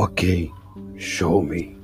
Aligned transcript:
Ok, 0.00 0.52
show 0.96 1.42
me. 1.42 1.76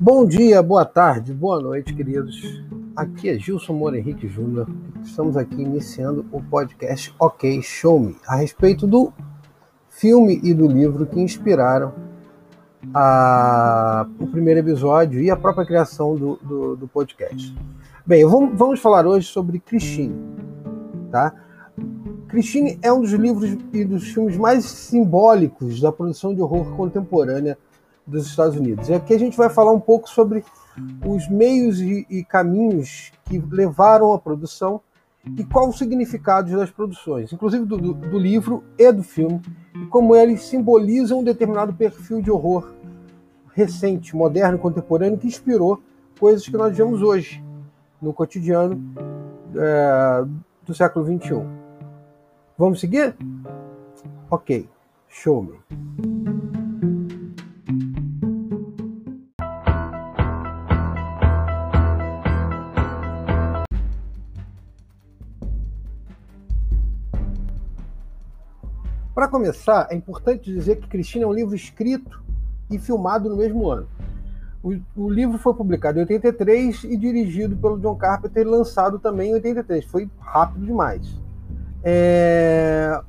Bom 0.00 0.24
dia, 0.24 0.62
boa 0.62 0.86
tarde, 0.86 1.34
boa 1.34 1.60
noite, 1.60 1.92
queridos. 1.92 2.64
Aqui 2.96 3.28
é 3.28 3.38
Gilson 3.38 3.74
Moura 3.74 3.98
Henrique 3.98 4.26
Júnior. 4.26 4.66
Estamos 5.04 5.36
aqui 5.36 5.60
iniciando 5.60 6.24
o 6.32 6.42
podcast 6.42 7.14
Ok 7.20 7.60
Show 7.60 8.00
Me 8.00 8.16
a 8.26 8.36
respeito 8.36 8.86
do 8.86 9.12
filme 10.02 10.40
e 10.42 10.52
do 10.52 10.66
livro 10.66 11.06
que 11.06 11.20
inspiraram 11.20 11.92
a, 12.92 14.04
o 14.18 14.26
primeiro 14.26 14.58
episódio 14.58 15.22
e 15.22 15.30
a 15.30 15.36
própria 15.36 15.64
criação 15.64 16.16
do, 16.16 16.36
do, 16.42 16.76
do 16.76 16.88
podcast. 16.88 17.56
Bem, 18.04 18.24
vamos, 18.24 18.58
vamos, 18.58 18.80
falar 18.80 19.06
hoje 19.06 19.28
sobre 19.28 19.60
Christine. 19.60 20.12
Tá? 21.08 21.32
Christine 22.26 22.80
é 22.82 22.92
um 22.92 23.00
dos 23.00 23.12
livros 23.12 23.56
e 23.72 23.84
dos 23.84 24.08
filmes 24.08 24.36
mais 24.36 24.64
simbólicos 24.64 25.80
da 25.80 25.92
produção 25.92 26.34
de 26.34 26.42
horror 26.42 26.74
contemporânea 26.74 27.56
dos 28.04 28.26
Estados 28.26 28.56
Unidos. 28.56 28.88
E 28.88 28.94
aqui 28.94 29.14
a 29.14 29.18
gente 29.18 29.36
vai 29.36 29.50
falar 29.50 29.70
um 29.70 29.78
pouco 29.78 30.10
sobre 30.10 30.44
os 31.06 31.28
meios 31.28 31.80
e, 31.80 32.04
e 32.10 32.24
caminhos 32.24 33.12
que 33.26 33.38
levaram 33.38 34.12
à 34.12 34.18
produção 34.18 34.80
e 35.24 35.44
qual 35.44 35.68
o 35.68 35.72
significado 35.72 36.50
das 36.56 36.70
produções, 36.70 37.32
inclusive 37.32 37.64
do, 37.64 37.94
do, 37.94 38.18
livro 38.18 38.64
e 38.76 38.90
do 38.90 39.02
filme, 39.02 39.40
e 39.74 39.86
como 39.86 40.16
eles 40.16 40.42
simbolizam 40.42 41.20
um 41.20 41.24
determinado 41.24 41.72
perfil 41.72 42.20
de 42.20 42.30
horror 42.30 42.72
recente, 43.54 44.16
moderno, 44.16 44.58
contemporâneo, 44.58 45.18
que 45.18 45.26
inspirou 45.26 45.80
coisas 46.18 46.44
que 46.46 46.56
nós 46.56 46.76
vemos 46.76 47.02
hoje 47.02 47.42
no 48.00 48.12
cotidiano 48.12 48.80
é, 49.54 50.24
do 50.66 50.74
século 50.74 51.06
XXI. 51.06 51.46
Vamos 52.58 52.80
seguir? 52.80 53.14
Ok, 54.28 54.68
show 55.08 55.42
me. 55.42 55.60
Começar, 69.32 69.88
é 69.90 69.96
importante 69.96 70.52
dizer 70.52 70.76
que 70.76 70.86
Cristina 70.86 71.24
é 71.24 71.26
um 71.26 71.32
livro 71.32 71.56
escrito 71.56 72.22
e 72.70 72.78
filmado 72.78 73.30
no 73.30 73.36
mesmo 73.36 73.68
ano. 73.70 73.88
O, 74.62 74.74
o, 74.94 75.10
livro 75.10 75.38
foi 75.38 75.54
publicado 75.54 75.98
em 75.98 76.02
83 76.02 76.84
e 76.84 76.96
dirigido 76.98 77.56
pelo 77.56 77.78
John 77.78 77.96
Carpenter 77.96 78.46
lançado 78.46 78.98
também 78.98 79.30
em 79.30 79.34
83. 79.34 79.86
Foi 79.86 80.08
rápido 80.20 80.66
demais. 80.66 81.18
É... 81.82 83.00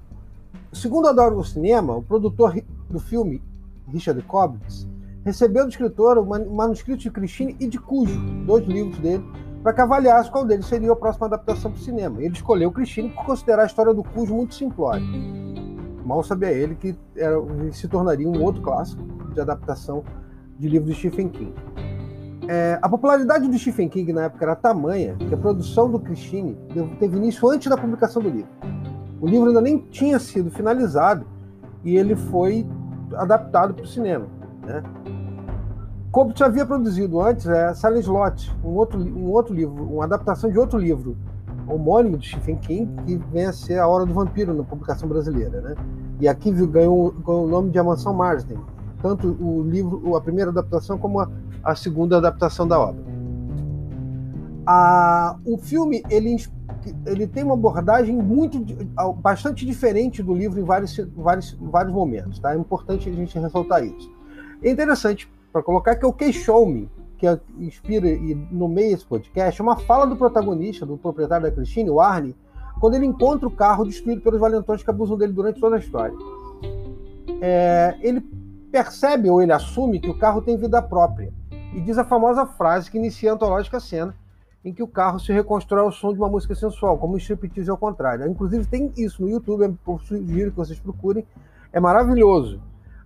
Segundo 0.72 1.08
Adoro 1.10 1.38
o 1.38 1.44
Cinema, 1.44 1.98
o 1.98 2.02
produtor 2.02 2.58
do 2.90 3.00
filme, 3.00 3.44
Richard 3.92 4.20
Cobbins, 4.24 4.88
recebeu 5.26 5.66
do 5.66 5.70
escritor 5.70 6.18
o 6.18 6.26
manuscrito 6.26 7.04
de 7.04 7.12
Christine 7.12 7.56
e 7.60 7.68
de 7.68 7.78
Cujo, 7.78 8.20
dois 8.46 8.66
livros 8.66 8.98
dele, 8.98 9.24
para 9.62 9.74
que 9.74 9.82
avaliasse 9.82 10.32
qual 10.32 10.46
deles 10.46 10.66
seria 10.66 10.92
a 10.92 10.96
próxima 10.96 11.28
adaptação 11.28 11.70
para 11.70 11.80
o 11.80 11.84
cinema. 11.84 12.24
Ele 12.24 12.34
escolheu 12.34 12.72
Christine 12.72 13.10
por 13.10 13.26
considerar 13.26 13.64
a 13.64 13.66
história 13.68 13.94
do 13.94 14.04
Cujo 14.04 14.34
muito 14.34 14.56
simplória. 14.56 15.06
Mal 16.06 16.24
sabia 16.24 16.52
ele 16.52 16.76
que 16.76 16.96
era, 17.16 17.36
se 17.72 17.88
tornaria 17.88 18.28
um 18.28 18.42
outro 18.42 18.62
clássico 18.62 19.02
de 19.34 19.40
adaptação 19.40 20.04
de 20.60 20.68
livros 20.68 20.96
de 20.96 21.00
Stephen 21.00 21.30
King. 21.30 21.54
É, 22.48 22.78
a 22.82 22.90
popularidade 22.90 23.48
do 23.48 23.58
Stephen 23.58 23.88
King 23.88 24.12
na 24.12 24.24
época 24.24 24.44
era 24.44 24.56
tamanha 24.56 25.16
que 25.16 25.34
a 25.34 25.38
produção 25.38 25.90
do 25.90 26.00
Christine 26.00 26.58
teve 27.00 27.16
início 27.16 27.50
antes 27.50 27.70
da 27.70 27.78
publicação 27.78 28.22
do 28.22 28.30
livro. 28.30 28.50
O 29.22 29.28
livro 29.28 29.48
ainda 29.48 29.62
nem 29.62 29.78
tinha 29.78 30.20
sido 30.20 30.52
finalizado 30.52 31.26
e 31.84 31.96
ele 31.96 32.16
foi 32.16 32.68
adaptado 33.16 33.74
para 33.74 33.84
o 33.84 33.88
cinema. 33.88 34.28
Né? 34.66 34.84
Cobbs 36.12 36.42
havia 36.42 36.66
produzido 36.66 37.22
antes 37.22 37.48
é, 37.48 37.74
Silent 37.74 38.08
Lot, 38.08 38.54
um 38.64 38.70
outro, 38.70 39.00
um 39.00 39.32
outro 39.32 39.54
livro, 39.54 39.84
uma 39.84 40.04
adaptação 40.04 40.52
de 40.52 40.60
outro 40.60 40.78
livro 40.78 41.18
homônimo 41.68 42.18
de 42.18 42.30
Stephen 42.30 42.58
King, 42.58 42.90
que 43.06 43.18
vem 43.32 43.46
a 43.46 43.54
ser 43.54 43.80
A 43.80 43.88
Hora 43.88 44.06
do 44.06 44.14
Vampiro 44.14 44.54
na 44.54 44.64
publicação 44.64 45.08
brasileira. 45.08 45.62
Né? 45.62 45.76
E 46.20 46.28
aqui 46.28 46.52
ganhou, 46.52 47.12
ganhou 47.12 47.46
o 47.46 47.50
nome 47.50 47.70
de 47.72 47.80
A 47.80 47.84
Mansão 47.84 48.14
Marsden, 48.14 48.58
tanto 49.02 49.28
o 49.28 49.64
livro, 49.64 50.16
a 50.16 50.22
primeira 50.22 50.52
adaptação, 50.52 50.98
como 50.98 51.20
a, 51.20 51.30
a 51.64 51.76
segunda 51.76 52.18
adaptação 52.18 52.68
da 52.68 52.80
obra. 52.80 53.04
A, 54.66 55.38
o 55.46 55.58
filme 55.58 56.04
ele, 56.10 56.38
ele 57.06 57.28
tem 57.28 57.44
uma 57.44 57.56
abordagem 57.56 58.16
muito 58.16 58.64
bastante 59.22 59.66
diferente 59.66 60.24
do 60.24 60.34
livro 60.34 60.60
em 60.60 60.64
vários, 60.64 60.98
vários, 61.16 61.58
vários 61.60 61.94
momentos. 61.94 62.40
Tá? 62.40 62.54
É 62.54 62.58
importante 62.58 63.10
a 63.10 63.14
gente 63.14 63.38
ressaltar 63.38 63.84
isso. 63.84 64.10
É 64.62 64.70
interessante 64.70 65.30
para 65.52 65.62
colocar 65.62 65.96
que 65.96 66.06
é 66.06 66.08
o 66.08 66.14
que 66.14 66.32
Show 66.32 66.66
Me, 66.66 66.90
que 67.24 67.64
inspira 67.64 68.10
e 68.10 68.36
nomeia 68.52 68.94
esse 68.94 69.06
podcast, 69.06 69.62
é 69.62 69.64
uma 69.64 69.78
fala 69.78 70.06
do 70.06 70.18
protagonista, 70.18 70.86
do 70.86 70.98
proprietário 70.98 71.46
da 71.46 71.52
Christine, 71.52 71.90
o 71.90 72.02
Arne, 72.02 72.36
quando 72.82 72.96
ele 72.96 73.06
encontra 73.06 73.48
o 73.48 73.52
carro 73.52 73.86
destruído 73.86 74.22
pelos 74.22 74.42
valentões 74.42 74.84
que 74.84 74.90
abusam 74.90 75.18
dele 75.18 75.32
durante 75.32 75.60
toda 75.60 75.78
a 75.78 75.80
história. 75.80 76.14
É, 77.40 77.96
ele 78.02 78.20
percebe 78.70 79.30
ou 79.30 79.42
ele 79.42 79.54
assume 79.54 80.02
que 80.02 80.10
o 80.10 80.18
carro 80.18 80.42
tem 80.42 80.58
vida 80.58 80.82
própria 80.82 81.32
e 81.74 81.80
diz 81.80 81.98
a 81.98 82.04
famosa 82.04 82.46
frase 82.46 82.92
que 82.92 82.98
inicia 82.98 83.32
a 83.32 83.36
antológica 83.36 83.80
cena 83.80 84.14
em 84.66 84.74
que 84.74 84.84
o 84.84 84.88
carro 84.88 85.20
se 85.20 85.32
reconstrói 85.32 85.82
ao 85.82 85.92
som 85.92 86.12
de 86.12 86.20
uma 86.20 86.30
música 86.30 86.56
sensual, 86.56 86.98
como 86.98 87.14
o 87.14 87.18
striptease 87.18 87.70
ao 87.70 87.78
contrário. 87.78 88.28
Inclusive 88.28 88.66
tem 88.66 88.92
isso 88.98 89.22
no 89.22 89.30
YouTube, 89.30 89.78
eu 89.88 90.00
sugiro 90.00 90.52
que 90.52 90.58
vocês 90.58 90.80
procurem, 90.80 91.26
é 91.72 91.80
maravilhoso 91.80 92.62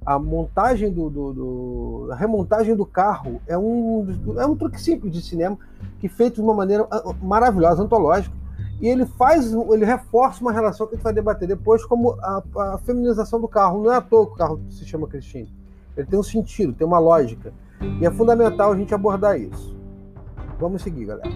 a 0.07 0.17
montagem 0.17 0.89
do, 0.89 1.09
do, 1.09 1.33
do, 1.33 2.07
a 2.13 2.15
remontagem 2.15 2.73
do 2.73 2.85
carro 2.85 3.41
é 3.45 3.57
um 3.57 4.07
é 4.37 4.45
um 4.45 4.55
truque 4.55 4.79
simples 4.79 5.11
de 5.11 5.21
cinema 5.21 5.59
que 5.99 6.07
feito 6.07 6.35
de 6.35 6.41
uma 6.41 6.53
maneira 6.53 6.87
ah, 6.89 7.13
maravilhosa, 7.21 7.83
antológica. 7.83 8.33
E 8.79 8.87
ele 8.87 9.05
faz, 9.05 9.51
ele 9.51 9.83
reforça 9.83 10.39
uma 10.39 10.53
relação 10.53 10.87
que 10.87 10.93
a 10.93 10.95
gente 10.95 11.03
vai 11.03 11.11
debater 11.11 11.45
depois, 11.45 11.83
como 11.83 12.11
a, 12.21 12.41
a 12.55 12.77
feminização 12.77 13.41
do 13.41 13.49
carro. 13.49 13.83
Não 13.83 13.91
é 13.91 13.97
à 13.97 14.01
toa 14.01 14.27
que 14.27 14.31
o 14.31 14.35
carro 14.35 14.61
se 14.69 14.85
chama 14.85 15.07
Christine. 15.07 15.51
Ele 15.97 16.07
tem 16.07 16.17
um 16.17 16.23
sentido, 16.23 16.71
tem 16.71 16.87
uma 16.87 16.99
lógica. 16.99 17.51
E 17.99 18.05
é 18.05 18.11
fundamental 18.11 18.71
a 18.71 18.77
gente 18.77 18.93
abordar 18.95 19.37
isso. 19.37 19.75
Vamos 20.57 20.83
seguir, 20.83 21.05
galera. 21.05 21.29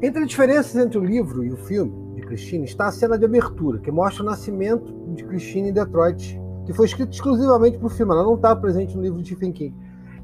Entre 0.00 0.22
as 0.22 0.28
diferenças 0.28 0.76
entre 0.76 0.96
o 0.96 1.04
livro 1.04 1.44
e 1.44 1.52
o 1.52 1.56
filme 1.56 2.14
de 2.14 2.22
Christine 2.22 2.64
está 2.64 2.86
a 2.86 2.92
cena 2.92 3.18
de 3.18 3.24
abertura, 3.24 3.80
que 3.80 3.90
mostra 3.90 4.22
o 4.22 4.26
nascimento 4.26 4.94
de 5.12 5.24
Christine 5.24 5.70
em 5.70 5.72
Detroit, 5.72 6.40
que 6.64 6.72
foi 6.72 6.86
escrito 6.86 7.12
exclusivamente 7.12 7.78
para 7.78 7.86
o 7.88 7.90
filme, 7.90 8.12
ela 8.12 8.22
não 8.22 8.36
está 8.36 8.54
presente 8.54 8.96
no 8.96 9.02
livro 9.02 9.20
de 9.20 9.26
Stephen 9.26 9.50
King. 9.50 9.74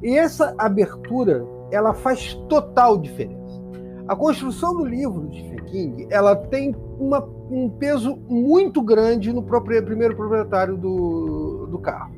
E 0.00 0.16
essa 0.16 0.54
abertura, 0.58 1.44
ela 1.72 1.92
faz 1.92 2.34
total 2.48 2.98
diferença. 2.98 3.60
A 4.06 4.14
construção 4.14 4.76
do 4.76 4.84
livro 4.84 5.26
de 5.28 5.40
Stephen 5.40 5.64
King, 5.64 6.06
ela 6.08 6.36
tem 6.36 6.76
uma, 7.00 7.26
um 7.50 7.68
peso 7.68 8.16
muito 8.28 8.80
grande 8.80 9.32
no 9.32 9.42
próprio, 9.42 9.84
primeiro 9.84 10.14
proprietário 10.14 10.76
do, 10.76 11.66
do 11.66 11.78
carro. 11.80 12.14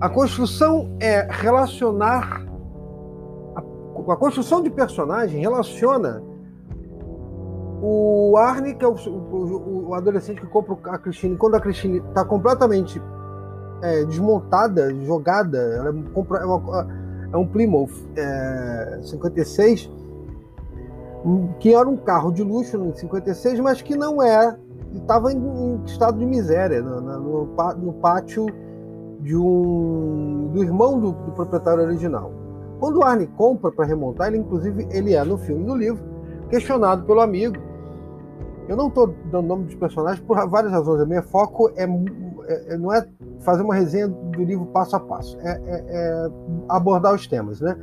A 0.00 0.08
construção 0.08 0.96
é 0.98 1.28
relacionar 1.30 2.44
a, 3.54 3.60
a 4.12 4.16
construção 4.16 4.60
de 4.60 4.70
personagem 4.70 5.40
relaciona 5.40 6.31
o 7.84 8.36
Arne, 8.36 8.74
que 8.74 8.84
é 8.84 8.88
o, 8.88 8.94
o, 8.94 9.88
o, 9.88 9.94
adolescente 9.94 10.40
que 10.40 10.46
compra 10.46 10.76
a 10.84 10.98
Christine, 10.98 11.36
quando 11.36 11.56
a 11.56 11.60
Christine 11.60 11.98
está 11.98 12.24
completamente 12.24 13.02
é, 13.82 14.04
desmontada, 14.04 14.94
jogada, 15.04 15.58
ela 15.58 15.88
é, 15.88 16.44
uma, 16.44 16.88
é 17.32 17.36
um 17.36 17.44
Plymouth 17.44 17.90
é, 18.14 19.00
56, 19.02 19.90
que 21.58 21.74
era 21.74 21.88
um 21.88 21.96
carro 21.96 22.30
de 22.30 22.44
luxo 22.44 22.76
em 22.76 22.94
56, 22.94 23.58
mas 23.58 23.82
que 23.82 23.96
não 23.96 24.22
é, 24.22 24.56
estava 24.94 25.32
em, 25.32 25.38
em, 25.38 25.82
estado 25.84 26.20
de 26.20 26.24
miséria, 26.24 26.80
no, 26.80 27.00
no, 27.00 27.46
no 27.78 27.92
pátio 27.94 28.46
de 29.18 29.36
um, 29.36 30.50
do 30.52 30.62
irmão 30.62 31.00
do, 31.00 31.10
do 31.10 31.32
proprietário 31.32 31.82
original. 31.82 32.32
Quando 32.78 32.98
o 32.98 33.02
Arne 33.02 33.26
compra 33.26 33.72
para 33.72 33.86
remontar, 33.86 34.28
ele 34.28 34.38
inclusive 34.38 34.86
ele 34.92 35.14
é 35.14 35.24
no 35.24 35.36
filme 35.36 35.64
no 35.64 35.74
livro 35.74 36.04
questionado 36.48 37.04
pelo 37.04 37.20
amigo 37.20 37.71
eu 38.68 38.76
não 38.76 38.88
estou 38.88 39.14
dando 39.30 39.46
nome 39.46 39.64
dos 39.64 39.74
personagens 39.74 40.24
por 40.24 40.36
várias 40.48 40.72
razões. 40.72 41.02
O 41.02 41.06
meu 41.06 41.22
foco 41.22 41.70
é, 41.76 41.84
é, 41.84 42.74
é, 42.74 42.78
não 42.78 42.92
é 42.92 43.06
fazer 43.40 43.62
uma 43.62 43.74
resenha 43.74 44.08
do 44.08 44.42
livro 44.42 44.66
passo 44.66 44.96
a 44.96 45.00
passo, 45.00 45.38
é, 45.40 45.50
é, 45.50 45.84
é, 45.88 46.30
abordar 46.68 47.14
os 47.14 47.26
temas, 47.26 47.60
né? 47.60 47.76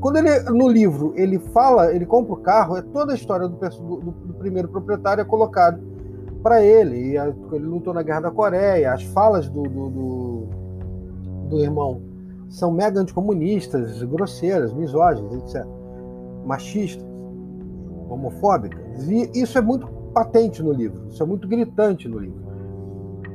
Quando 0.00 0.18
ele 0.18 0.40
no 0.50 0.68
livro 0.68 1.14
ele 1.16 1.38
fala, 1.38 1.92
ele 1.92 2.04
compra 2.04 2.34
o 2.34 2.36
carro, 2.36 2.76
é 2.76 2.82
toda 2.82 3.12
a 3.12 3.14
história 3.14 3.48
do, 3.48 3.56
do, 3.56 4.10
do 4.12 4.34
primeiro 4.34 4.68
proprietário 4.68 5.22
é 5.22 5.24
colocado 5.24 5.80
para 6.42 6.62
ele. 6.62 7.16
Ele 7.16 7.66
lutou 7.66 7.94
na 7.94 8.02
Guerra 8.02 8.20
da 8.20 8.30
Coreia, 8.30 8.92
as 8.92 9.02
falas 9.04 9.48
do, 9.48 9.62
do, 9.62 9.88
do, 9.88 10.46
do 11.48 11.60
irmão 11.60 12.02
são 12.48 12.70
mega 12.70 13.00
anticomunistas, 13.00 14.02
grosseiras, 14.02 14.72
misóginas, 14.72 15.32
etc. 15.34 15.66
Machistas, 16.44 17.04
homofóbicas. 18.08 19.08
E 19.08 19.30
isso 19.34 19.58
é 19.58 19.60
muito 19.60 19.95
patente 20.16 20.62
no 20.62 20.72
livro, 20.72 21.08
isso 21.08 21.22
é 21.22 21.26
muito 21.26 21.46
gritante 21.46 22.08
no 22.08 22.18
livro. 22.18 22.40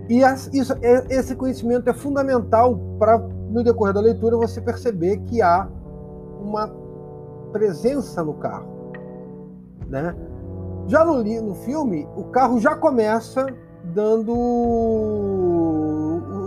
E 0.10 0.24
isso, 0.52 0.74
é, 0.82 1.06
esse 1.12 1.36
conhecimento 1.36 1.88
é 1.88 1.94
fundamental 1.94 2.76
para, 2.98 3.20
no 3.20 3.64
decorrer 3.64 3.94
da 3.94 4.02
leitura, 4.02 4.36
você 4.36 4.60
perceber 4.60 5.18
que 5.28 5.44
há 5.44 5.70
uma 6.42 6.68
presença 7.52 8.24
no 8.24 8.34
carro. 8.34 8.66
Né? 9.88 10.16
Já 10.88 11.06
no, 11.06 11.24
no 11.24 11.54
filme, 11.54 12.08
o 12.16 12.24
carro 12.24 12.60
já 12.60 12.76
começa 12.76 13.46
dando 13.84 14.34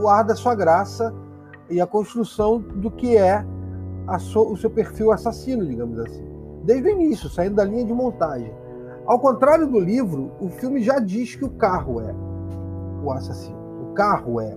o 0.02 0.08
ar 0.08 0.24
da 0.24 0.34
sua 0.34 0.56
graça 0.56 1.14
e 1.70 1.80
a 1.80 1.86
construção 1.86 2.58
do 2.58 2.90
que 2.90 3.16
é 3.16 3.46
so, 4.18 4.50
o 4.52 4.56
seu 4.56 4.68
perfil 4.68 5.12
assassino, 5.12 5.64
digamos 5.64 5.96
assim. 6.00 6.26
Desde 6.64 6.88
o 6.88 6.90
início, 6.90 7.30
saindo 7.30 7.54
da 7.54 7.62
linha 7.62 7.84
de 7.84 7.92
montagem. 7.94 8.63
Ao 9.06 9.18
contrário 9.18 9.66
do 9.66 9.78
livro, 9.78 10.32
o 10.40 10.48
filme 10.48 10.82
já 10.82 10.98
diz 10.98 11.36
que 11.36 11.44
o 11.44 11.50
carro 11.50 12.00
é 12.00 12.14
o 13.04 13.12
assassino. 13.12 13.56
O 13.82 13.92
carro 13.92 14.40
é. 14.40 14.56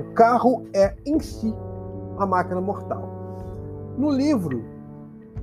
O 0.00 0.12
carro 0.14 0.64
é 0.72 0.94
em 1.04 1.18
si 1.18 1.52
a 2.16 2.24
máquina 2.24 2.60
mortal. 2.60 3.02
No 3.98 4.10
livro, 4.10 4.64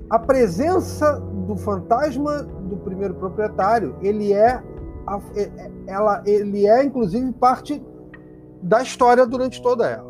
a 0.10 0.18
presença 0.18 1.20
do 1.46 1.58
fantasma 1.58 2.44
do 2.44 2.78
primeiro 2.78 3.16
proprietário, 3.16 3.98
ele 4.02 4.32
é, 4.32 4.64
é, 5.36 5.42
é 5.42 5.72
ela, 5.86 6.24
ele 6.26 6.66
é 6.66 6.86
inclusive 6.86 7.30
parte 7.34 7.86
da 8.62 8.82
história 8.82 9.28
durante 9.28 9.62
toda 9.62 9.90
ela. 9.90 10.08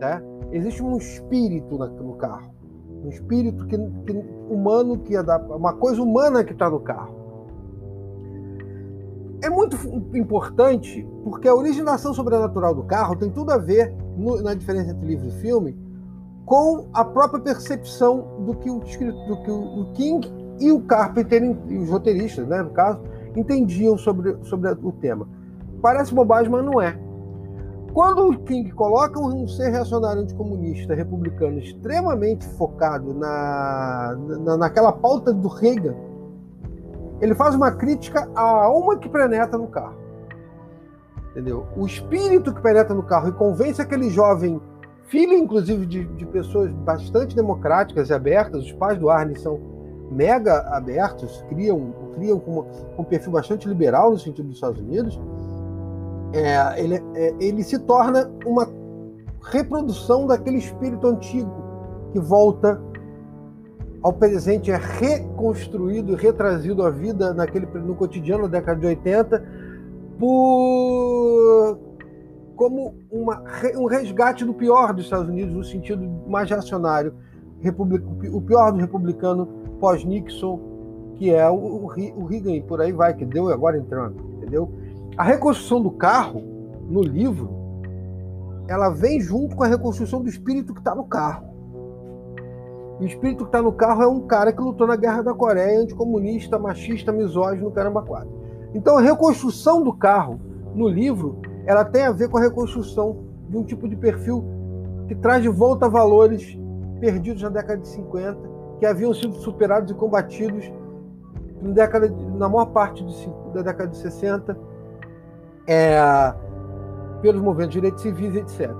Né? 0.00 0.20
Existe 0.50 0.82
um 0.82 0.96
espírito 0.96 1.78
no 1.78 2.14
carro, 2.14 2.52
um 3.04 3.08
espírito 3.08 3.64
que, 3.66 3.78
que 3.78 4.12
humano 4.50 4.98
que 4.98 5.14
é 5.14 5.20
uma 5.20 5.74
coisa 5.74 6.02
humana 6.02 6.42
que 6.42 6.52
está 6.52 6.68
no 6.68 6.80
carro 6.80 7.21
é 9.42 9.50
muito 9.50 9.76
importante 10.16 11.06
porque 11.24 11.48
a 11.48 11.54
originação 11.54 12.14
sobrenatural 12.14 12.74
do 12.74 12.84
carro 12.84 13.16
tem 13.16 13.30
tudo 13.30 13.50
a 13.50 13.58
ver, 13.58 13.94
no, 14.16 14.40
na 14.40 14.54
diferença 14.54 14.92
entre 14.92 15.06
livro 15.06 15.28
e 15.28 15.32
filme, 15.40 15.76
com 16.46 16.88
a 16.92 17.04
própria 17.04 17.40
percepção 17.40 18.44
do 18.46 18.54
que 18.54 18.70
o, 18.70 18.78
do 18.78 19.42
que 19.42 19.50
o 19.50 19.92
King 19.94 20.32
e 20.60 20.70
o 20.70 20.80
Carpenter, 20.82 21.42
e 21.68 21.78
os 21.78 21.90
roteiristas, 21.90 22.46
né, 22.46 22.62
no 22.62 22.70
caso, 22.70 23.00
entendiam 23.34 23.96
sobre, 23.98 24.36
sobre 24.44 24.70
o 24.70 24.92
tema. 24.92 25.28
Parece 25.80 26.14
bobagem, 26.14 26.50
mas 26.50 26.64
não 26.64 26.80
é. 26.80 26.96
Quando 27.92 28.28
o 28.28 28.38
King 28.38 28.70
coloca 28.72 29.20
um 29.20 29.46
ser 29.46 29.70
reacionário 29.70 30.22
anticomunista 30.22 30.94
republicano 30.94 31.58
extremamente 31.58 32.46
focado 32.56 33.12
na, 33.12 34.16
na, 34.44 34.56
naquela 34.56 34.92
pauta 34.92 35.32
do 35.32 35.48
Reagan, 35.48 35.94
ele 37.22 37.36
faz 37.36 37.54
uma 37.54 37.70
crítica 37.70 38.28
à 38.34 38.42
alma 38.42 38.98
que 38.98 39.08
penetra 39.08 39.56
no 39.56 39.68
carro. 39.68 39.96
Entendeu? 41.30 41.68
O 41.76 41.86
espírito 41.86 42.52
que 42.52 42.60
penetra 42.60 42.94
no 42.94 43.04
carro 43.04 43.28
e 43.28 43.32
convence 43.32 43.80
aquele 43.80 44.10
jovem, 44.10 44.60
filho 45.06 45.34
inclusive 45.34 45.86
de, 45.86 46.04
de 46.04 46.26
pessoas 46.26 46.72
bastante 46.72 47.36
democráticas 47.36 48.10
e 48.10 48.12
abertas, 48.12 48.64
os 48.64 48.72
pais 48.72 48.98
do 48.98 49.08
Arne 49.08 49.38
são 49.38 49.60
mega 50.10 50.62
abertos, 50.76 51.42
criam, 51.48 51.94
criam 52.16 52.40
com, 52.40 52.66
um 52.98 53.04
perfil 53.04 53.32
bastante 53.32 53.68
liberal 53.68 54.10
no 54.10 54.18
sentido 54.18 54.48
dos 54.48 54.56
Estados 54.56 54.80
Unidos, 54.80 55.18
é, 56.34 56.82
ele, 56.82 57.02
é, 57.14 57.34
ele 57.38 57.62
se 57.62 57.78
torna 57.78 58.28
uma 58.44 58.68
reprodução 59.44 60.26
daquele 60.26 60.58
espírito 60.58 61.06
antigo 61.06 61.50
que 62.12 62.18
volta 62.18 62.80
ao 64.02 64.12
presente 64.12 64.70
é 64.70 64.76
reconstruído 64.76 66.12
e 66.12 66.16
retrazido 66.16 66.82
à 66.82 66.90
vida 66.90 67.32
naquele, 67.32 67.66
no 67.66 67.94
cotidiano 67.94 68.48
da 68.48 68.58
década 68.58 68.80
de 68.80 68.86
80 68.86 69.44
por 70.18 71.78
como 72.56 72.94
uma, 73.10 73.42
um 73.76 73.86
resgate 73.86 74.44
do 74.44 74.54
pior 74.54 74.92
dos 74.92 75.04
Estados 75.04 75.28
Unidos 75.28 75.54
no 75.54 75.64
sentido 75.64 76.08
mais 76.28 76.48
reacionário, 76.48 77.14
o 78.32 78.40
pior 78.40 78.72
do 78.72 78.78
republicano 78.78 79.46
pós-Nixon, 79.80 80.60
que 81.16 81.30
é 81.30 81.48
o, 81.48 81.54
o, 81.54 81.84
o 81.86 82.24
Reagan 82.24 82.52
e 82.52 82.62
por 82.62 82.80
aí 82.80 82.92
vai, 82.92 83.14
que 83.14 83.24
deu 83.24 83.48
agora 83.48 83.78
entrando, 83.78 84.16
entendeu? 84.36 84.72
A 85.16 85.24
reconstrução 85.24 85.80
do 85.80 85.90
carro 85.90 86.42
no 86.88 87.02
livro, 87.02 87.50
ela 88.68 88.90
vem 88.90 89.20
junto 89.20 89.56
com 89.56 89.64
a 89.64 89.68
reconstrução 89.68 90.22
do 90.22 90.28
espírito 90.28 90.72
que 90.72 90.80
está 90.80 90.94
no 90.94 91.04
carro. 91.04 91.51
O 93.00 93.04
espírito 93.04 93.44
que 93.44 93.48
está 93.48 93.60
no 93.60 93.72
carro 93.72 94.02
é 94.02 94.06
um 94.06 94.20
cara 94.20 94.52
que 94.52 94.62
lutou 94.62 94.86
na 94.86 94.96
Guerra 94.96 95.22
da 95.22 95.34
Coreia, 95.34 95.80
anticomunista, 95.80 96.58
machista, 96.58 97.10
misógino, 97.10 97.70
caramba, 97.70 98.02
quatro. 98.02 98.30
Então 98.74 98.96
a 98.96 99.00
reconstrução 99.00 99.82
do 99.82 99.92
carro 99.92 100.40
no 100.74 100.88
livro, 100.88 101.38
ela 101.66 101.84
tem 101.84 102.04
a 102.04 102.12
ver 102.12 102.28
com 102.28 102.38
a 102.38 102.40
reconstrução 102.40 103.24
de 103.48 103.56
um 103.56 103.64
tipo 103.64 103.88
de 103.88 103.96
perfil 103.96 104.44
que 105.08 105.14
traz 105.14 105.42
de 105.42 105.48
volta 105.48 105.88
valores 105.88 106.58
perdidos 107.00 107.42
na 107.42 107.48
década 107.48 107.80
de 107.80 107.88
50, 107.88 108.38
que 108.78 108.86
haviam 108.86 109.12
sido 109.12 109.34
superados 109.34 109.90
e 109.90 109.94
combatidos 109.94 110.72
na, 111.60 111.70
década 111.70 112.08
na 112.08 112.48
maior 112.48 112.66
parte 112.66 113.04
de, 113.04 113.30
da 113.52 113.62
década 113.62 113.88
de 113.88 113.96
60 113.96 114.56
é, 115.68 116.34
pelos 117.20 117.42
movimentos 117.42 117.74
de 117.74 117.80
direitos 117.80 118.02
civis, 118.02 118.34
etc. 118.36 118.70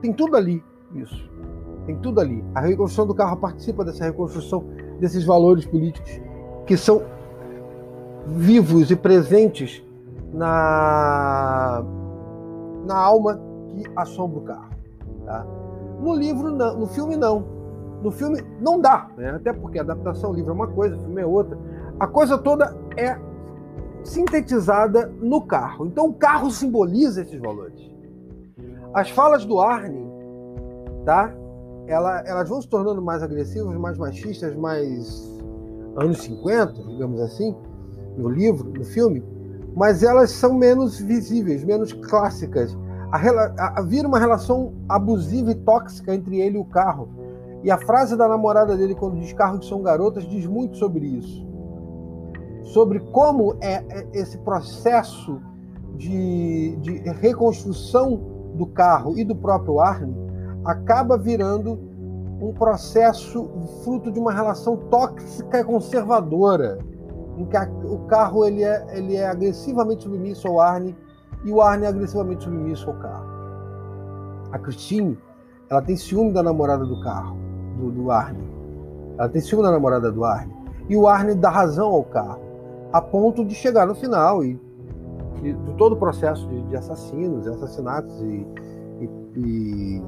Tem 0.00 0.12
tudo 0.12 0.36
ali 0.36 0.62
isso. 0.94 1.30
Tem 1.86 1.96
tudo 1.96 2.20
ali. 2.20 2.44
A 2.54 2.60
reconstrução 2.60 3.06
do 3.06 3.14
carro 3.14 3.36
participa 3.36 3.84
dessa 3.84 4.04
reconstrução 4.04 4.64
desses 4.98 5.24
valores 5.24 5.66
políticos 5.66 6.20
que 6.66 6.76
são 6.76 7.02
vivos 8.26 8.90
e 8.90 8.96
presentes 8.96 9.84
na, 10.32 11.84
na 12.86 12.96
alma 12.96 13.40
que 13.68 13.84
assombra 13.96 14.38
o 14.38 14.42
carro. 14.42 14.70
Tá? 15.24 15.46
No 16.00 16.14
livro, 16.14 16.50
não, 16.50 16.78
no 16.78 16.86
filme, 16.86 17.16
não. 17.16 17.54
No 18.02 18.10
filme, 18.10 18.42
não 18.60 18.80
dá, 18.80 19.08
né? 19.16 19.30
até 19.30 19.52
porque 19.52 19.78
a 19.78 19.82
adaptação 19.82 20.32
livro 20.32 20.50
é 20.50 20.54
uma 20.54 20.66
coisa, 20.66 20.98
filme 20.98 21.22
é 21.22 21.26
outra. 21.26 21.58
A 21.98 22.06
coisa 22.06 22.36
toda 22.36 22.76
é 22.96 23.18
sintetizada 24.02 25.10
no 25.20 25.40
carro. 25.40 25.86
Então, 25.86 26.08
o 26.08 26.12
carro 26.12 26.50
simboliza 26.50 27.22
esses 27.22 27.40
valores. 27.40 27.80
As 28.92 29.10
falas 29.10 29.44
do 29.46 29.58
Arne, 29.60 30.06
tá? 31.04 31.34
Ela, 31.86 32.20
elas 32.26 32.48
vão 32.48 32.60
se 32.60 32.68
tornando 32.68 33.02
mais 33.02 33.22
agressivas, 33.22 33.76
mais 33.76 33.98
machistas, 33.98 34.54
mais 34.56 35.30
anos 35.96 36.22
50, 36.22 36.72
digamos 36.72 37.20
assim, 37.20 37.54
no 38.16 38.28
livro, 38.28 38.70
no 38.70 38.84
filme, 38.84 39.22
mas 39.76 40.02
elas 40.02 40.30
são 40.30 40.54
menos 40.54 40.98
visíveis, 40.98 41.64
menos 41.64 41.92
clássicas. 41.92 42.76
A, 43.12 43.78
a, 43.78 43.82
vira 43.82 44.08
uma 44.08 44.18
relação 44.18 44.74
abusiva 44.88 45.52
e 45.52 45.54
tóxica 45.54 46.14
entre 46.14 46.40
ele 46.40 46.56
e 46.56 46.60
o 46.60 46.64
carro. 46.64 47.08
E 47.62 47.70
a 47.70 47.78
frase 47.78 48.16
da 48.16 48.28
namorada 48.28 48.76
dele, 48.76 48.94
quando 48.94 49.18
diz 49.18 49.32
carro 49.32 49.58
que 49.58 49.66
são 49.66 49.82
garotas, 49.82 50.24
diz 50.24 50.46
muito 50.46 50.76
sobre 50.76 51.06
isso. 51.06 51.46
Sobre 52.62 53.00
como 53.00 53.56
é, 53.60 53.84
é 53.88 54.06
esse 54.12 54.38
processo 54.38 55.40
de, 55.96 56.76
de 56.76 56.92
reconstrução 57.20 58.20
do 58.54 58.66
carro 58.66 59.18
e 59.18 59.24
do 59.24 59.34
próprio 59.34 59.80
Arne 59.80 60.23
acaba 60.64 61.18
virando 61.18 61.78
um 62.40 62.52
processo 62.52 63.48
fruto 63.82 64.10
de 64.10 64.18
uma 64.18 64.32
relação 64.32 64.76
tóxica 64.76 65.60
e 65.60 65.64
conservadora, 65.64 66.78
em 67.36 67.44
que 67.46 67.56
a, 67.56 67.68
o 67.84 68.06
carro 68.06 68.44
ele 68.44 68.62
é, 68.62 68.84
ele 68.96 69.16
é 69.16 69.28
agressivamente 69.28 70.04
submisso 70.04 70.48
ao 70.48 70.60
Arne 70.60 70.96
e 71.44 71.50
o 71.50 71.60
Arne 71.60 71.84
é 71.84 71.88
agressivamente 71.88 72.44
submisso 72.44 72.88
ao 72.88 72.96
carro. 72.96 73.26
A 74.52 74.58
Christine, 74.58 75.18
ela 75.68 75.82
tem 75.82 75.96
ciúme 75.96 76.32
da 76.32 76.42
namorada 76.42 76.84
do 76.84 77.00
carro, 77.00 77.36
do, 77.78 77.90
do 77.90 78.10
Arne. 78.10 78.48
Ela 79.18 79.28
tem 79.28 79.40
ciúme 79.40 79.64
da 79.64 79.70
namorada 79.70 80.10
do 80.10 80.24
Arne. 80.24 80.54
E 80.88 80.96
o 80.96 81.08
Arne 81.08 81.34
dá 81.34 81.50
razão 81.50 81.90
ao 81.90 82.04
carro, 82.04 82.40
a 82.92 83.00
ponto 83.00 83.44
de 83.44 83.54
chegar 83.54 83.86
no 83.86 83.94
final 83.94 84.44
e, 84.44 84.60
e 85.42 85.52
de 85.52 85.74
todo 85.74 85.94
o 85.94 85.96
processo 85.96 86.46
de, 86.48 86.62
de 86.62 86.76
assassinos, 86.76 87.46
assassinatos 87.46 88.14
e, 88.22 88.46
e, 89.00 89.10
e 89.36 90.02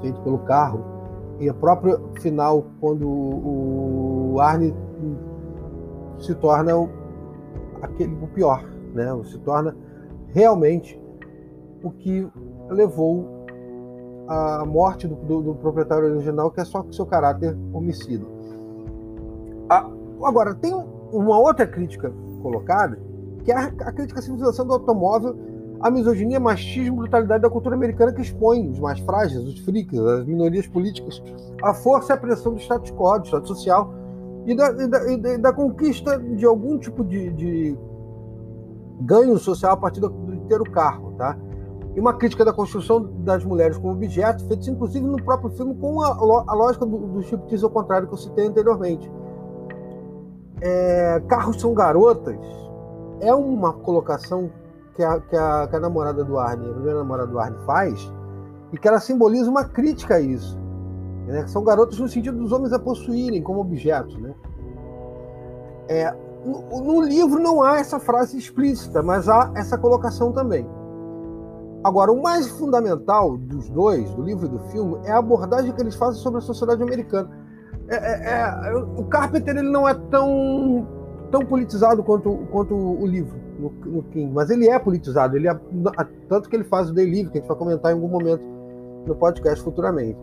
feito 0.00 0.20
pelo 0.22 0.38
carro. 0.38 0.84
E 1.38 1.48
a 1.48 1.54
própria 1.54 1.98
final, 2.20 2.66
quando 2.80 3.08
o 3.08 4.36
Arne 4.40 4.74
se 6.18 6.34
torna 6.34 6.76
o, 6.76 6.88
aquele, 7.80 8.12
o 8.14 8.26
pior, 8.28 8.62
né? 8.94 9.06
se 9.24 9.38
torna 9.38 9.74
realmente 10.28 11.00
o 11.82 11.90
que 11.90 12.28
levou 12.68 13.26
à 14.28 14.64
morte 14.64 15.08
do, 15.08 15.16
do, 15.16 15.42
do 15.42 15.54
proprietário 15.54 16.14
original, 16.14 16.50
que 16.50 16.60
é 16.60 16.64
só 16.64 16.82
com 16.82 16.92
seu 16.92 17.06
caráter 17.06 17.56
homicida. 17.72 18.24
agora, 20.22 20.54
tem 20.54 20.72
uma 21.12 21.38
outra 21.38 21.66
crítica 21.66 22.12
colocada, 22.42 22.98
que 23.44 23.50
é 23.50 23.56
a, 23.56 23.64
a 23.64 23.92
crítica 23.92 24.20
à 24.20 24.22
civilização 24.22 24.66
do 24.66 24.74
automóvel, 24.74 25.36
a 25.80 25.90
misoginia, 25.90 26.38
machismo, 26.38 26.96
brutalidade 26.96 27.42
da 27.42 27.48
cultura 27.48 27.74
americana 27.74 28.12
que 28.12 28.20
expõe 28.20 28.68
os 28.68 28.78
mais 28.78 28.98
frágeis, 29.00 29.42
os 29.42 29.58
freaks, 29.60 29.98
as 29.98 30.26
minorias 30.26 30.66
políticas, 30.66 31.22
a 31.62 31.72
força 31.72 32.12
e 32.12 32.14
a 32.14 32.18
pressão 32.18 32.52
do 32.52 32.60
status 32.60 32.90
quo, 32.90 33.18
do 33.18 33.26
status 33.26 33.48
social 33.48 33.94
e 34.46 34.54
da, 34.54 34.70
e 34.70 34.86
da, 34.86 35.12
e 35.12 35.38
da 35.38 35.52
conquista 35.52 36.18
de 36.18 36.44
algum 36.44 36.78
tipo 36.78 37.02
de, 37.02 37.32
de, 37.32 37.78
ganho 39.00 39.38
social 39.38 39.72
a 39.72 39.76
partir 39.76 40.00
do, 40.00 40.10
ter 40.48 40.60
o 40.60 40.70
carro, 40.70 41.14
tá? 41.16 41.38
E 41.96 42.00
uma 42.00 42.14
crítica 42.14 42.44
da 42.44 42.52
construção 42.52 43.02
das 43.20 43.44
mulheres 43.44 43.76
como 43.78 43.94
objetos, 43.94 44.44
feitos 44.46 44.68
inclusive 44.68 45.04
no 45.04 45.22
próprio 45.22 45.50
filme 45.50 45.74
com 45.74 46.02
a, 46.02 46.08
a 46.08 46.54
lógica 46.54 46.84
do, 46.84 46.98
do 46.98 47.20
striptease 47.20 47.64
ao 47.64 47.70
contrário 47.70 48.06
que 48.06 48.14
eu 48.14 48.18
citei 48.18 48.46
anteriormente. 48.46 49.10
É, 50.60 51.22
carros 51.26 51.58
são 51.58 51.72
garotas 51.72 52.38
é 53.20 53.34
uma 53.34 53.72
colocação 53.72 54.50
que 54.94 55.02
a, 55.02 55.20
que 55.20 55.36
a, 55.36 55.66
que 55.68 55.76
a 55.76 55.80
namorada 55.80 56.24
do 56.24 56.38
Arne, 56.38 56.68
a 56.68 56.72
primeira 56.72 56.98
namorada 56.98 57.30
do 57.30 57.38
Arne 57.38 57.56
faz, 57.64 58.12
e 58.72 58.78
que 58.78 58.86
ela 58.86 59.00
simboliza 59.00 59.50
uma 59.50 59.64
crítica 59.64 60.16
a 60.16 60.20
isso. 60.20 60.58
Né? 61.26 61.46
São 61.46 61.62
garotos 61.62 61.98
no 61.98 62.08
sentido 62.08 62.38
dos 62.38 62.52
homens 62.52 62.72
a 62.72 62.78
possuírem 62.78 63.42
como 63.42 63.60
objetos. 63.60 64.16
Né? 64.16 64.34
É, 65.88 66.14
no, 66.44 66.84
no, 66.84 67.00
livro 67.02 67.40
não 67.40 67.62
há 67.62 67.78
essa 67.78 67.98
frase 67.98 68.38
explícita, 68.38 69.02
mas 69.02 69.28
há 69.28 69.50
essa 69.54 69.76
colocação 69.76 70.32
também. 70.32 70.66
Agora, 71.82 72.12
o 72.12 72.22
mais 72.22 72.46
fundamental 72.48 73.36
dos 73.38 73.68
dois, 73.70 74.10
do 74.14 74.22
livro 74.22 74.46
e 74.46 74.48
do 74.48 74.58
filme, 74.70 75.00
é 75.04 75.12
a 75.12 75.18
abordagem 75.18 75.72
que 75.72 75.80
eles 75.80 75.94
fazem 75.94 76.20
sobre 76.20 76.38
a 76.38 76.42
sociedade 76.42 76.82
americana. 76.82 77.30
É, 77.88 77.96
é, 77.96 78.68
é, 78.68 78.76
o 78.76 79.04
Carpenter 79.04 79.56
ele 79.56 79.68
não 79.68 79.88
é 79.88 79.94
tão, 79.94 80.86
tão 81.30 81.44
politizado 81.44 82.04
quanto, 82.04 82.46
quanto 82.52 82.74
o 82.74 83.06
livro 83.06 83.49
no, 83.60 83.70
no 83.86 84.02
King, 84.04 84.32
mas 84.32 84.50
ele 84.50 84.68
é 84.68 84.78
politizado, 84.78 85.36
ele 85.36 85.48
é, 85.48 85.60
tanto 86.28 86.48
que 86.48 86.56
ele 86.56 86.64
faz 86.64 86.90
o 86.90 86.94
Day 86.94 87.04
Livre, 87.04 87.30
que 87.30 87.38
a 87.38 87.40
gente 87.40 87.48
vai 87.48 87.56
comentar 87.56 87.92
em 87.92 87.94
algum 87.94 88.08
momento 88.08 88.42
no 89.06 89.14
podcast 89.14 89.62
futuramente. 89.62 90.18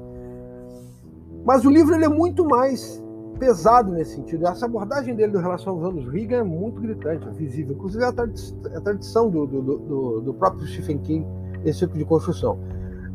Mas 1.46 1.64
o 1.64 1.70
livro 1.70 1.96
ele 1.96 2.06
é 2.06 2.10
muito 2.10 2.46
mais 2.46 3.02
pesado 3.40 3.94
nesse 3.94 4.16
sentido. 4.16 4.48
Essa 4.48 4.66
abordagem 4.66 5.16
dele 5.16 5.38
em 5.38 5.42
relação 5.42 5.74
aos 5.74 5.84
anos 5.84 6.12
Reagan 6.12 6.38
é 6.38 6.44
muito 6.44 6.82
gritante, 6.82 7.28
é 7.28 7.32
visível. 7.32 7.76
Inclusive 7.76 8.04
é 8.04 8.08
a, 8.08 8.12
tradição, 8.12 8.58
a 8.76 8.82
tradição 8.82 9.30
do, 9.30 9.46
do, 9.46 9.62
do, 9.62 10.22
do, 10.22 10.34
próprio 10.34 10.68
Stephen 10.68 10.98
King, 11.00 11.26
esse 11.64 11.80
tipo 11.80 11.98
de 11.98 12.04
construção. 12.04 12.60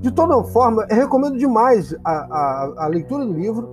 De 0.01 0.11
toda 0.11 0.43
forma, 0.45 0.87
eu 0.89 0.97
recomendo 0.97 1.37
demais 1.37 1.95
a, 2.05 2.13
a, 2.13 2.75
a 2.85 2.87
leitura 2.87 3.27
do 3.27 3.33
livro. 3.33 3.69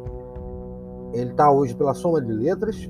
Ele 1.13 1.31
está 1.31 1.51
hoje 1.51 1.73
pela 1.73 1.93
Soma 1.93 2.21
de 2.21 2.31
Letras 2.31 2.89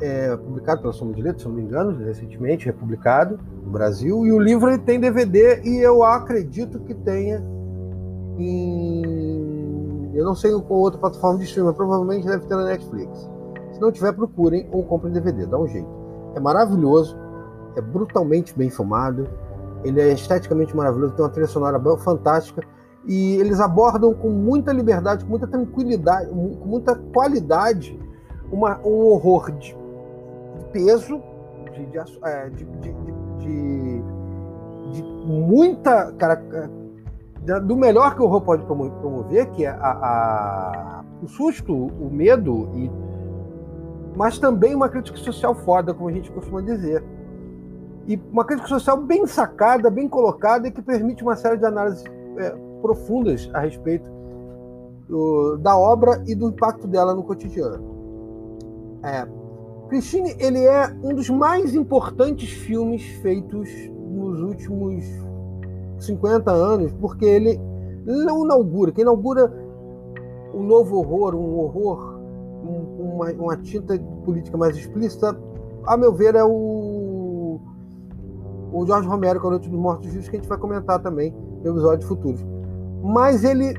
é, 0.00 0.36
publicado 0.36 0.80
pela 0.80 0.92
Soma 0.92 1.12
de 1.12 1.22
Letras, 1.22 1.42
se 1.42 1.48
não 1.48 1.54
me 1.54 1.62
engano, 1.62 1.96
recentemente 2.04 2.66
republicado 2.66 3.38
no 3.64 3.70
Brasil. 3.70 4.26
E 4.26 4.32
o 4.32 4.38
livro 4.38 4.76
tem 4.78 4.98
DVD 4.98 5.60
e 5.62 5.78
eu 5.78 6.02
acredito 6.02 6.78
que 6.80 6.94
tenha 6.94 7.42
em. 8.38 10.12
Eu 10.14 10.24
não 10.24 10.34
sei 10.34 10.52
qual 10.52 10.80
outra 10.80 11.00
plataforma 11.00 11.38
de 11.38 11.44
streaming, 11.44 11.72
provavelmente 11.72 12.26
deve 12.26 12.46
ter 12.46 12.54
na 12.54 12.64
Netflix. 12.64 13.28
Se 13.72 13.80
não 13.80 13.90
tiver, 13.90 14.12
procurem 14.12 14.68
ou 14.70 14.84
comprem 14.84 15.12
DVD, 15.12 15.46
dá 15.46 15.58
um 15.58 15.66
jeito. 15.66 15.88
É 16.34 16.40
maravilhoso, 16.40 17.16
é 17.76 17.80
brutalmente 17.80 18.56
bem 18.56 18.70
filmado, 18.70 19.28
ele 19.84 20.00
é 20.00 20.12
esteticamente 20.12 20.74
maravilhoso, 20.76 21.14
tem 21.14 21.24
uma 21.24 21.30
trilha 21.30 21.48
sonora 21.48 21.80
fantástica 21.98 22.62
e 23.06 23.34
eles 23.34 23.60
abordam 23.60 24.14
com 24.14 24.30
muita 24.30 24.72
liberdade, 24.72 25.24
com 25.24 25.30
muita 25.30 25.46
tranquilidade, 25.46 26.28
com 26.30 26.66
muita 26.66 26.94
qualidade 26.94 27.98
uma, 28.50 28.78
um 28.84 29.06
horror 29.06 29.50
de 29.50 29.76
peso, 30.72 31.22
de, 31.72 31.86
de, 31.86 31.98
é, 32.24 32.48
de, 32.50 32.64
de, 32.64 32.92
de 33.40 35.02
muita. 35.26 36.12
Cara, 36.12 36.42
é, 36.52 37.60
do 37.60 37.76
melhor 37.76 38.14
que 38.14 38.22
o 38.22 38.24
horror 38.24 38.40
pode 38.40 38.64
promover, 38.64 39.50
que 39.50 39.66
é 39.66 39.68
a, 39.68 39.74
a, 39.76 41.04
o 41.22 41.28
susto, 41.28 41.74
o 41.74 42.08
medo, 42.10 42.70
e, 42.74 42.90
mas 44.16 44.38
também 44.38 44.74
uma 44.74 44.88
crítica 44.88 45.18
social 45.18 45.54
foda, 45.54 45.92
como 45.92 46.08
a 46.08 46.12
gente 46.12 46.30
costuma 46.32 46.62
dizer. 46.62 47.04
E 48.06 48.20
uma 48.30 48.44
crítica 48.44 48.68
social 48.68 48.96
bem 48.96 49.26
sacada, 49.26 49.90
bem 49.90 50.08
colocada 50.08 50.68
e 50.68 50.70
que 50.70 50.80
permite 50.80 51.22
uma 51.22 51.36
série 51.36 51.56
de 51.56 51.64
análises 51.64 52.04
é, 52.38 52.50
profundas 52.80 53.50
a 53.52 53.60
respeito 53.60 54.04
do, 55.08 55.56
da 55.58 55.76
obra 55.76 56.22
e 56.26 56.34
do 56.34 56.48
impacto 56.48 56.86
dela 56.86 57.14
no 57.14 57.22
cotidiano. 57.22 57.94
É, 59.02 59.26
Christine, 59.88 60.34
ele 60.38 60.64
é 60.64 60.94
um 61.02 61.14
dos 61.14 61.28
mais 61.30 61.74
importantes 61.74 62.50
filmes 62.50 63.02
feitos 63.22 63.68
nos 64.10 64.40
últimos 64.40 65.04
50 65.98 66.50
anos, 66.50 66.92
porque 67.00 67.24
ele 67.24 67.60
não 68.04 68.44
inaugura, 68.44 68.92
que 68.92 69.02
inaugura 69.02 69.52
um 70.54 70.62
novo 70.62 70.98
horror, 70.98 71.34
um 71.34 71.58
horror, 71.58 72.20
um, 72.64 73.14
uma, 73.14 73.32
uma 73.32 73.56
tinta 73.56 73.98
política 74.24 74.56
mais 74.56 74.76
explícita, 74.76 75.36
a 75.86 75.96
meu 75.96 76.12
ver, 76.12 76.34
é 76.34 76.44
o, 76.44 77.60
o 78.72 78.86
Jorge 78.86 79.06
Romero, 79.08 79.40
com 79.40 79.48
a 79.48 79.50
Noite 79.50 79.68
dos 79.68 79.78
Mortos 79.78 80.10
Vivos, 80.10 80.28
que 80.28 80.36
a 80.36 80.40
gente 80.40 80.48
vai 80.48 80.58
comentar 80.58 81.00
também 81.00 81.34
em 81.64 81.68
episódios 81.68 82.08
futuros. 82.08 82.44
Mas 83.02 83.44
ele 83.44 83.74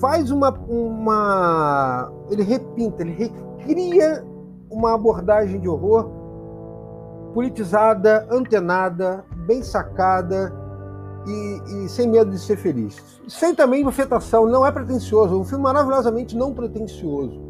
faz 0.00 0.30
uma, 0.30 0.50
uma. 0.68 2.12
Ele 2.30 2.42
repinta, 2.42 3.02
ele 3.02 3.12
recria 3.12 4.24
uma 4.70 4.94
abordagem 4.94 5.60
de 5.60 5.68
horror 5.68 6.10
politizada, 7.34 8.26
antenada, 8.30 9.24
bem 9.46 9.62
sacada 9.62 10.52
e, 11.26 11.84
e, 11.84 11.88
sem 11.88 12.08
medo 12.08 12.30
de 12.30 12.38
ser 12.38 12.56
feliz. 12.56 13.20
Sem 13.28 13.54
também 13.54 13.86
afetação, 13.86 14.46
não 14.46 14.66
é 14.66 14.72
pretencioso, 14.72 15.38
um 15.38 15.44
filme 15.44 15.64
maravilhosamente 15.64 16.36
não 16.36 16.54
pretencioso. 16.54 17.46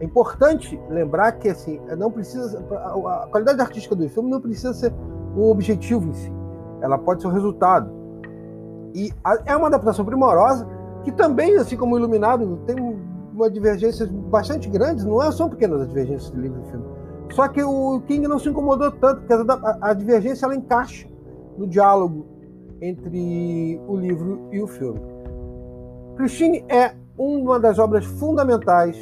É 0.00 0.04
importante 0.04 0.80
lembrar 0.88 1.32
que 1.32 1.48
assim, 1.48 1.80
não 1.96 2.10
precisa 2.10 2.58
a 2.70 3.26
qualidade 3.30 3.60
artística 3.60 3.94
do 3.94 4.08
filme 4.08 4.30
não 4.30 4.40
precisa 4.40 4.74
ser 4.74 4.92
o 5.34 5.50
objetivo 5.50 6.08
em 6.08 6.14
si. 6.14 6.32
Ela 6.82 6.98
pode 6.98 7.22
ser 7.22 7.28
o 7.28 7.30
resultado. 7.30 7.90
E 8.94 9.12
é 9.44 9.56
uma 9.56 9.68
adaptação 9.68 10.04
primorosa 10.04 10.66
que 11.04 11.12
também, 11.12 11.56
assim 11.56 11.76
como 11.76 11.96
Iluminado, 11.96 12.58
tem 12.66 12.76
uma 13.36 13.50
divergência 13.50 14.06
bastante 14.06 14.68
grande, 14.68 15.06
não 15.06 15.22
é, 15.22 15.30
são 15.30 15.48
pequenas 15.48 15.82
as 15.82 15.88
divergências 15.88 16.32
de 16.32 16.40
livro 16.40 16.60
e 16.66 16.70
filme. 16.70 16.86
Só 17.32 17.48
que 17.48 17.62
o 17.62 18.00
King 18.06 18.26
não 18.26 18.38
se 18.38 18.48
incomodou 18.48 18.90
tanto, 18.92 19.20
porque 19.20 19.32
a, 19.34 19.78
a 19.90 19.92
divergência 19.92 20.46
ela 20.46 20.56
encaixa 20.56 21.06
no 21.58 21.66
diálogo 21.66 22.26
entre 22.80 23.80
o 23.86 23.96
livro 23.96 24.48
e 24.52 24.60
o 24.60 24.66
filme. 24.66 25.00
Christine 26.16 26.64
é 26.68 26.94
uma 27.18 27.60
das 27.60 27.78
obras 27.78 28.04
fundamentais 28.04 28.96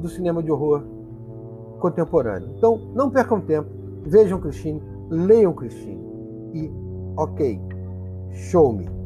do 0.00 0.08
cinema 0.08 0.42
de 0.42 0.50
horror 0.50 0.82
contemporâneo. 1.78 2.50
Então, 2.56 2.78
não 2.94 3.10
percam 3.10 3.40
tempo, 3.40 3.70
vejam 4.04 4.38
Christine, 4.38 4.82
leiam 5.08 5.52
Christine 5.54 6.00
e, 6.52 6.70
ok, 7.16 7.60
show 8.32 8.72
me. 8.72 8.99